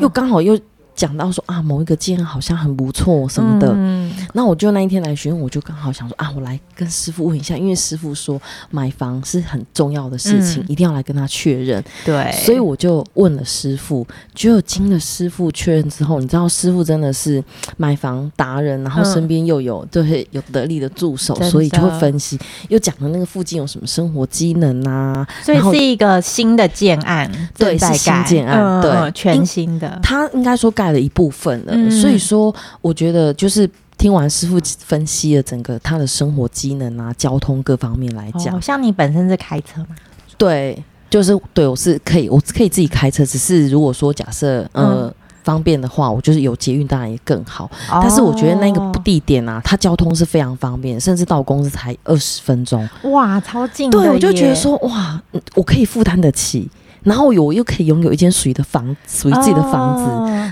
[0.00, 0.58] 又刚好又。
[0.94, 11.82] 讲到说啊，某一个建案好像很不错什么的，嗯，那我就那一天来询问，我就刚好想说啊，我来跟师傅问一下，因为师傅说买房是很重要的事情，嗯，一定要来跟他确认。
[12.04, 17.42] 对，所以我就问了师傅，结果经了师傅确认之后，你知道师傅真的是
[17.76, 30.90] 买房达人，然后身边又有就是有得力的助手，嗯，所以就会分析，又讲了那个附近有什么生活机能啊，所以是一个新的建案，对，是新建案，嗯，对，全新的，他应该说盖。
[30.90, 39.94] 了一部分了，嗯，所以说我觉得就是听完师傅分析了整个他的生活机能啊、交通各方面来讲，哦，像你本身是开车吗？
[40.36, 43.24] 对，就是对我是可以，我可以自己开车。
[43.24, 45.14] 只是如果说假设呃、嗯、
[45.44, 47.70] 方便的话，我就是有捷运当然也更好。
[47.88, 53.88] 哦、但是我觉得那个地点啊，它交通是非常方便，甚至到公司才二十分钟，哇，超近！
[53.90, 55.22] 对，我就觉得说哇，
[55.54, 56.68] 我可以负担得起。
[57.02, 60.04] 然后有我又可以拥有一间属于的房，属于自己的房子。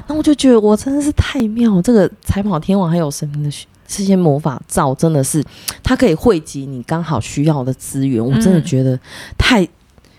[0.07, 3.51] 那、哦、我就觉得我真的是太妙，这个财宝天王还有神明的
[3.87, 5.43] 这些魔法罩，真的是
[5.83, 8.25] 它可以汇集你刚好需要的资源。
[8.25, 8.99] 我真的觉得
[9.37, 9.67] 太。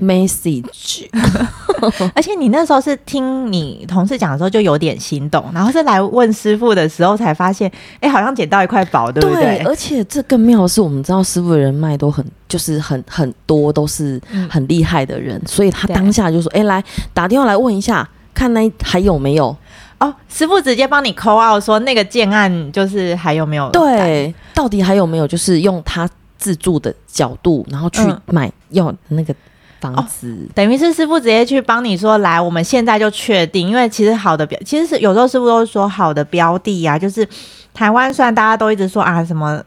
[0.01, 1.07] Message，
[2.15, 9.43] 而且你那时候是听你同事讲的时候就有点心动，然后是来问师傅的时候才发现，哎、欸，好像捡到一块宝，对不对？
[9.43, 16.83] 对，而且这更妙的是，我们知道师傅的人脉都很，就是很很多，都是很厉害的人，嗯、所以他当下就说，哎、欸，来
[17.13, 19.55] 打电话来问一下，看那还有没有？
[19.99, 23.69] 哦，师傅直接帮你 call out 说那个建案就是还有没有？
[23.71, 25.27] 对，到底还有没有？
[25.27, 29.35] 就是用他自助的角度，然后去买要那个。
[29.80, 37.28] 房子、哦、等于是师傅直接去帮你说，来，我们现在就确定，因为其实好的标，其实是有时候师傅都是说好的标的啊，就是
[37.74, 39.62] 台湾虽然大家都一直说啊什么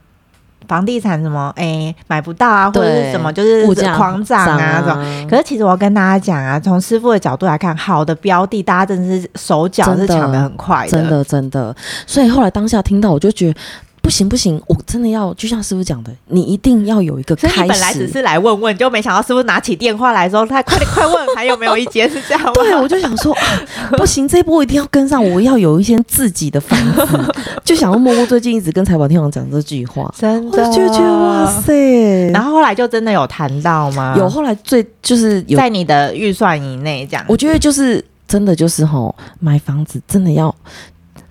[0.68, 4.82] 房地产什么哎、欸、买不到啊，或者是什么就是狂涨啊，
[5.28, 11.74] 可是其实我要跟大家讲啊，从师傅的角度来看，好的标的大家真的是手脚是抢的很快的，真的真的，
[12.06, 13.60] 所以后来当下听到我就觉得。
[14.02, 17.68] 不行不行，我真的要就像师傅讲的，你一定要有一个开始。
[17.68, 22.52] 本来只是来问问，就没想到师傅拿起电话来说， 他快点快问，还有没有一间是这样？
[22.52, 23.40] 对，我就想说，啊、
[23.96, 27.32] 不行，这一波一定要跟上，我要有一间自己的房子。
[27.64, 32.28] 就想要默默最近一直跟财宝天王讲这句话，真的就觉得哇塞。
[32.32, 34.16] 然后后来就真的有谈到吗？
[34.18, 37.24] 有，后来最就是有在你的预算以内这样。
[37.28, 40.52] 我觉得就是真的就是吼，买房子真的要。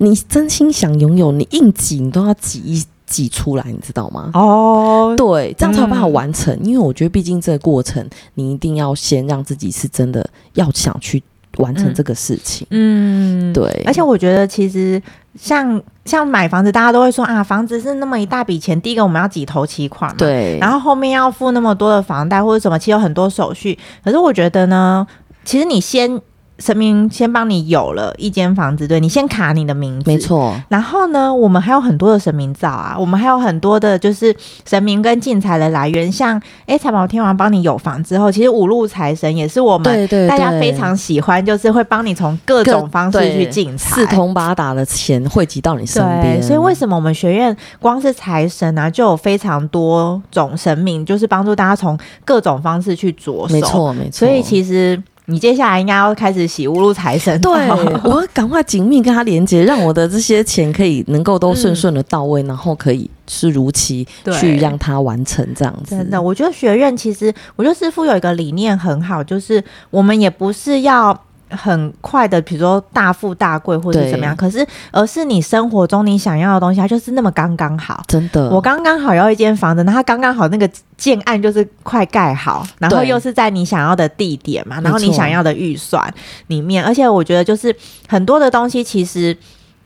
[0.01, 4.31] 你真心想拥有，你硬挤，你都要挤一挤出来，你知道吗？
[4.33, 6.51] 哦，对，这样才有办法完成。
[6.55, 11.21] 嗯、因为我觉得，毕竟这个过程，你一定要先让自己是真的要想去
[11.57, 12.65] 完成这个事情。
[12.71, 13.83] 嗯，对。
[13.85, 14.99] 而且我觉得，其实
[15.39, 23.77] 像像买房子，大家都会说啊，房子是那么一大笔钱，第一个我们要挤头期款嘛，对，然后后面要付那么多的房贷或者什么，其实有很多手续。
[24.03, 25.05] 可是我觉得呢，
[25.45, 26.19] 其实你先。
[26.61, 30.53] 神明先帮你有了一间房子，对，你先卡你的名字，没错。
[30.69, 34.33] 然后呢，我们还有很多的神明照啊，我们还有很多的，就是
[34.65, 36.11] 神明跟进财的来源。
[36.11, 46.41] 像哎，财宝天王帮你有房之后，其实五路财神也是我们大家非常喜欢，就是会帮你从各种方式去进财，四通八达的钱汇集到你身边。
[46.43, 53.53] 所以为什么我们学院光是财神啊，就有非常多种神明，就是帮助大家从各种方式去着手。
[53.53, 54.11] 没错，没错。
[54.11, 55.01] 所以其实。
[55.31, 57.51] 你接下来应该要开始洗屋路财神，对，
[58.03, 64.05] 我赶快紧密跟他连接，让我的这些钱可以能够都顺顺的到位，嗯，然后可以是如期
[64.39, 65.95] 去让他完成这样子。
[65.95, 71.19] 真的，我觉得学院其实，我觉得师傅有一个理念很好，就是我们也不是要。
[71.51, 78.03] 很快的，比如说大富大贵或者怎么样，可是而是你生活中你想要的东西，它就是那么刚刚好。
[78.07, 86.11] 真的，我刚刚好要一间房子，那它刚刚好那个建案就是快盖好，然后又是在你想要的地点嘛，然后你想要的预算
[86.47, 87.75] 里面，而且我觉得就是
[88.07, 89.35] 很多的东西，其实，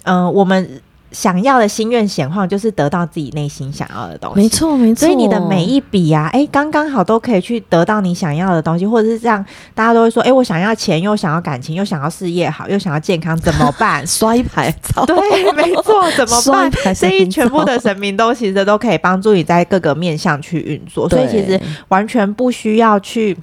[0.04, 0.82] 嗯、呃，我们。
[1.16, 4.42] 想要的心愿显化，就是得到自己内心想要的东西。
[4.42, 5.08] 没错，没错。
[5.08, 14.06] 所以你的每一笔啊，哎、欸，刚刚好都可以去得到你想要的东西，或者是这样，大家都会说，哎、欸，我想要钱，又想要感情，又想要事业好，又想要健康，怎么办？
[14.08, 15.16] 摔牌照，对，
[15.54, 16.72] 没错，怎么办？
[16.94, 23.38] 所以全部的神明都其实都可以帮助你在各个面向去运作，所以其实完全不需要去。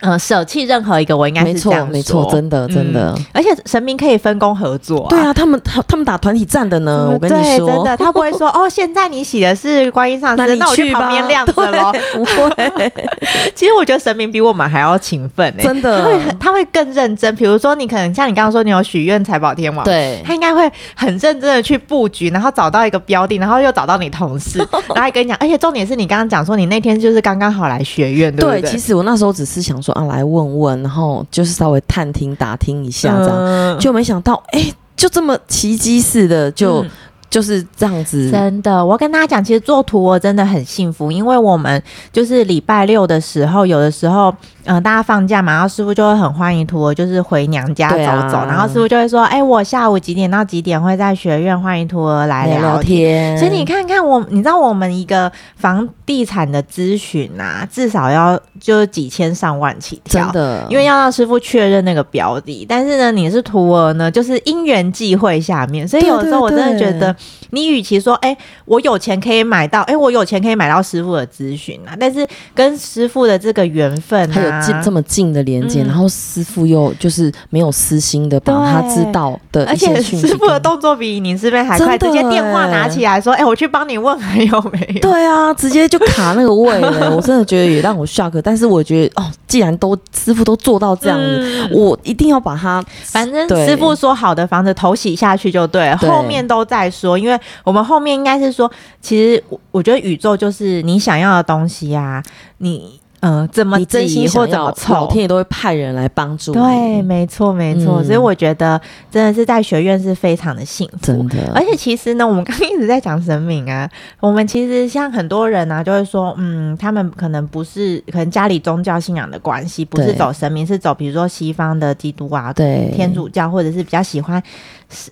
[0.00, 3.24] 呃，舍弃任何一个，我应该是这样说，没错，真的，真的、嗯。
[3.32, 12.92] 而且神明可以分工合作、啊，对啊，他们他他们打团体战的呢、嗯，我跟你说，真的，他不会说 哦，现在你洗的是观音上师，那我去旁边晾着喽， 不会。
[13.54, 17.34] 其实我觉得神明比我们还要勤奋、欸，真的，他会他会更认真。
[17.36, 28.60] 比如说，你可能像你刚刚说，你有许愿财宝天王，对，他应该会很认真的去布局，然后找到一个标的，然后又找到你同事，然后还跟你讲，而且重点是你刚刚讲说，你那天就是刚刚好来学院，对不对？
[28.60, 30.82] 对，其实我那时候只是想说啊，来问问。
[30.82, 36.82] 然后就是稍微探听打听一下，这样、嗯、就没想到，哎、欸，就这么奇迹似的就。
[36.82, 36.90] 嗯
[37.28, 38.86] 就是这样子，真的。
[38.86, 44.32] 我跟大家讲，其实做图我真的很幸福，因为我们就是礼拜六的时候，有的时候，
[44.66, 53.36] 嗯、呃，大家放假嘛，然后师傅就会很欢迎徒儿，就是回娘家走走，啊、然后师傅就会说，哎、欸，我下午几点到几点会在学院欢迎徒儿来聊天。
[53.38, 62.66] 所以你看看我，你知道我们一个房地产的咨询啊，至少要就几千上万起跳，真的，因为要让师傅确认那个标的。
[62.68, 67.14] 但是呢，你是徒儿呢，就是因缘际会下面，所以有的时候我真的觉得。
[67.50, 85.00] 你与其说，哎、欸，我有钱可以买到，哎、欸，我有钱可以买到师傅的咨询啊，但是跟师傅的这个缘分、啊，近这么近的连接、嗯，然后师傅又就是没有私心的把他知道的一些讯息，而且师傅的动作比你这边还快，直接电话拿起来说，哎、欸，我去帮你问还有没有？
[85.00, 102.22] 对啊，直接就卡那个位了， 我真的觉得也让我 shock，但是我觉得哦，既然都师傅都做到这样子，嗯、我一定要把它，反正师傅说好的房子头洗下去就对后面都在说，因为我们后面应该是说，其实我我觉得宇宙就是你想要的东西呀、啊，
[102.58, 103.00] 你。
[103.20, 106.52] 嗯，怎么挤或怎么凑，老天爷都会派人来帮助。
[106.52, 108.04] 对，没错，没错、嗯。
[108.04, 110.98] 所以我觉得真的是在学院是非常的幸福。
[111.02, 113.88] 真的，而且其实呢，我们刚刚一直在讲神明啊，
[114.20, 124.42] 我们其实像很多人啊，就会说，嗯，他们可能不是，可能家里宗教信仰的关系，不是走神明，是走比如说西方的基督啊，对，天主教，或者是比较喜欢。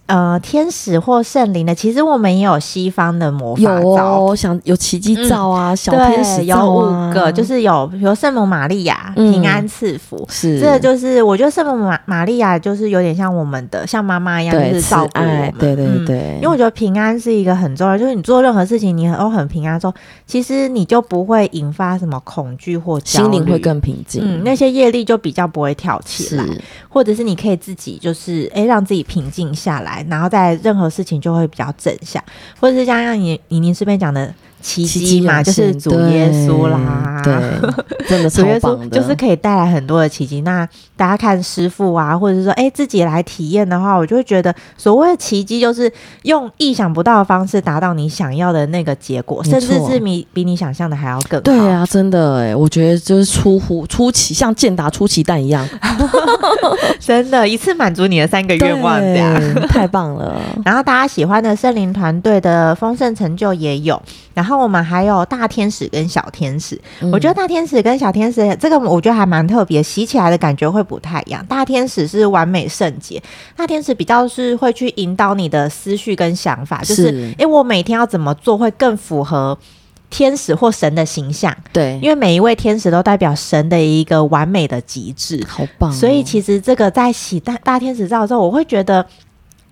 [0.07, 10.61] 呃，天使或圣灵的，其实我们也有西方的魔法皂，有哦，想有奇迹照啊、嗯，小天使有五个，就是有比如圣母玛利亚、嗯、平安赐福，是。
[10.61, 19.95] 这个就是我觉得圣母玛玛利亚就是有点像我们的像妈妈一样，就是照顾我们，对对对，因为我觉得平安是一个很重要，就是你做任何事情你都很平安之后，
[20.27, 26.45] 其实你就不会引发什么恐惧或心灵会更平静，嗯，那些业力就比较不会跳起来，
[26.89, 32.23] 或者是你可以自己就是哎让自己平静下来，然后在任何事情就会比较正向，
[32.61, 34.35] 或者是像像你你您这边讲的。
[34.65, 37.35] 奇迹嘛，就是主耶稣啦，对，
[38.09, 40.41] 真的超棒的，就是可以带来很多的奇迹。
[40.41, 45.93] 那大家看师傅啊，或者是说，哎、欸，自己来体验的话，我就会觉得，所谓的奇迹就是
[46.23, 51.43] 用意想不到的方式达到你想要的那个结果，甚至是比比你想象的还要更好。
[51.43, 55.69] 对啊，真的哎，我觉得就是出乎出奇，像健达出奇蛋一样，
[56.99, 60.41] 真的，一次满足你的三个愿望，这样太棒了。
[60.65, 64.01] 然后大家喜欢的圣灵团队的丰盛成就也有，
[64.33, 64.54] 然后。
[64.55, 71.45] 那我们还有大天使跟小天使，嗯，我觉得大天使跟小天使这个我觉得还蛮特别，洗起来的感觉会不太一样。
[71.47, 73.21] 大天使是完美圣洁，
[73.57, 79.59] 大天使比较是会去引导你的思绪跟想法，就是哎，欸，我每天要怎么做会更符合
[80.09, 81.53] 天使或神的形象？
[81.73, 85.93] 对，因为每一位天使都代表神的一个完美的极致，好棒哦。
[85.93, 89.05] 所以其实这个在洗大大天使照的时候，我会觉得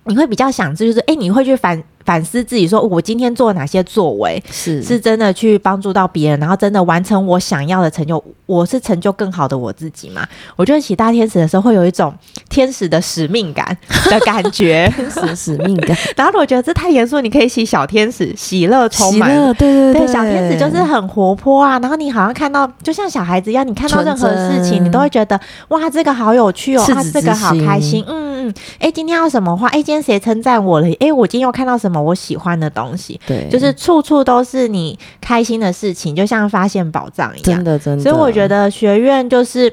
[0.03, 1.81] 你会比较想知，就是哎，欸，你会去反。
[2.05, 8.23] 反思自己，说我今天做了哪些作为是是真的去帮助到别人，然后真的完成我想要的成就。
[8.45, 10.21] 我是成就更好的我自己嘛？
[10.57, 12.13] 我觉得洗大天使的时候会有一种
[12.49, 13.75] 天使的使命感
[14.11, 15.97] 的感觉， 天使使命感。
[16.17, 19.31] 然后我觉得这太严肃，你可以洗小天使，喜乐充满。
[19.53, 21.79] 对对对，对，小天使就是很活泼啊。
[21.79, 25.39] 然后你好像看到，就像小孩子一样，你看到任何事情，你都会觉得
[25.69, 28.03] 哇，这个好有趣哦，啊，这个好开心。
[28.07, 29.69] 嗯嗯，哎，今天要什么话？
[29.69, 30.87] 哎，今天谁称赞我了？
[30.99, 33.17] 哎，我今天又看到什么我喜欢的东西？
[33.25, 37.55] 对，就是处处都是你开心的事情，就像发现宝藏一样。
[37.55, 38.03] 真的，真的。
[38.03, 38.33] 所以我。
[38.33, 39.71] 觉得学院就是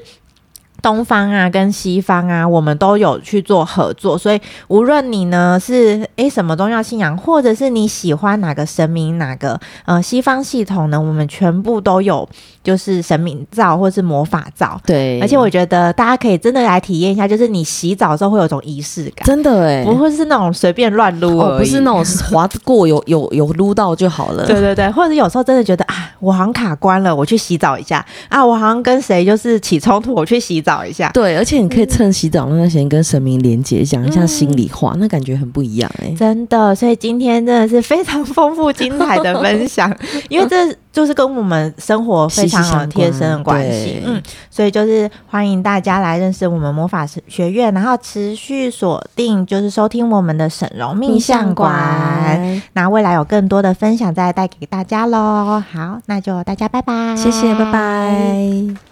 [0.81, 12.27] 东方啊，跟西方啊，我们都有去做合作，所以无论你呢是诶、欸、什么宗教信仰，或者是你喜欢哪个神明，哪个呃西方系统呢，我们全部都有。
[12.63, 28.05] 就是神明照或是魔法照，对，而且我觉得大家可以真的来体验一下，就是你洗澡的时候会有种仪式感，真的哎，不会是那种随便乱撸，哦，不是那种滑过有有有撸到就好了，对对对，或者有时候真的觉得啊，我好像卡关了，我去洗澡一下。
[28.29, 39.93] 啊，我好像跟谁就是起冲突，我去洗澡一下，对，而且你可以趁洗澡那段时间跟神明连接，讲一下心里话，嗯，那感觉很不一样哎，真的，所以今天真的是非常丰富精彩的分享，
[40.29, 40.75] 因为这。
[40.91, 55.63] 就是跟我们生活非常好贴身的关系，嗯，所以就是欢迎大家来认识我们魔法学院，然后持续锁定就是收听我们的沈荣命相馆，那未来有更多的分享再带给大家喽。
[55.71, 58.90] 好，那就大家拜拜，谢谢，拜拜。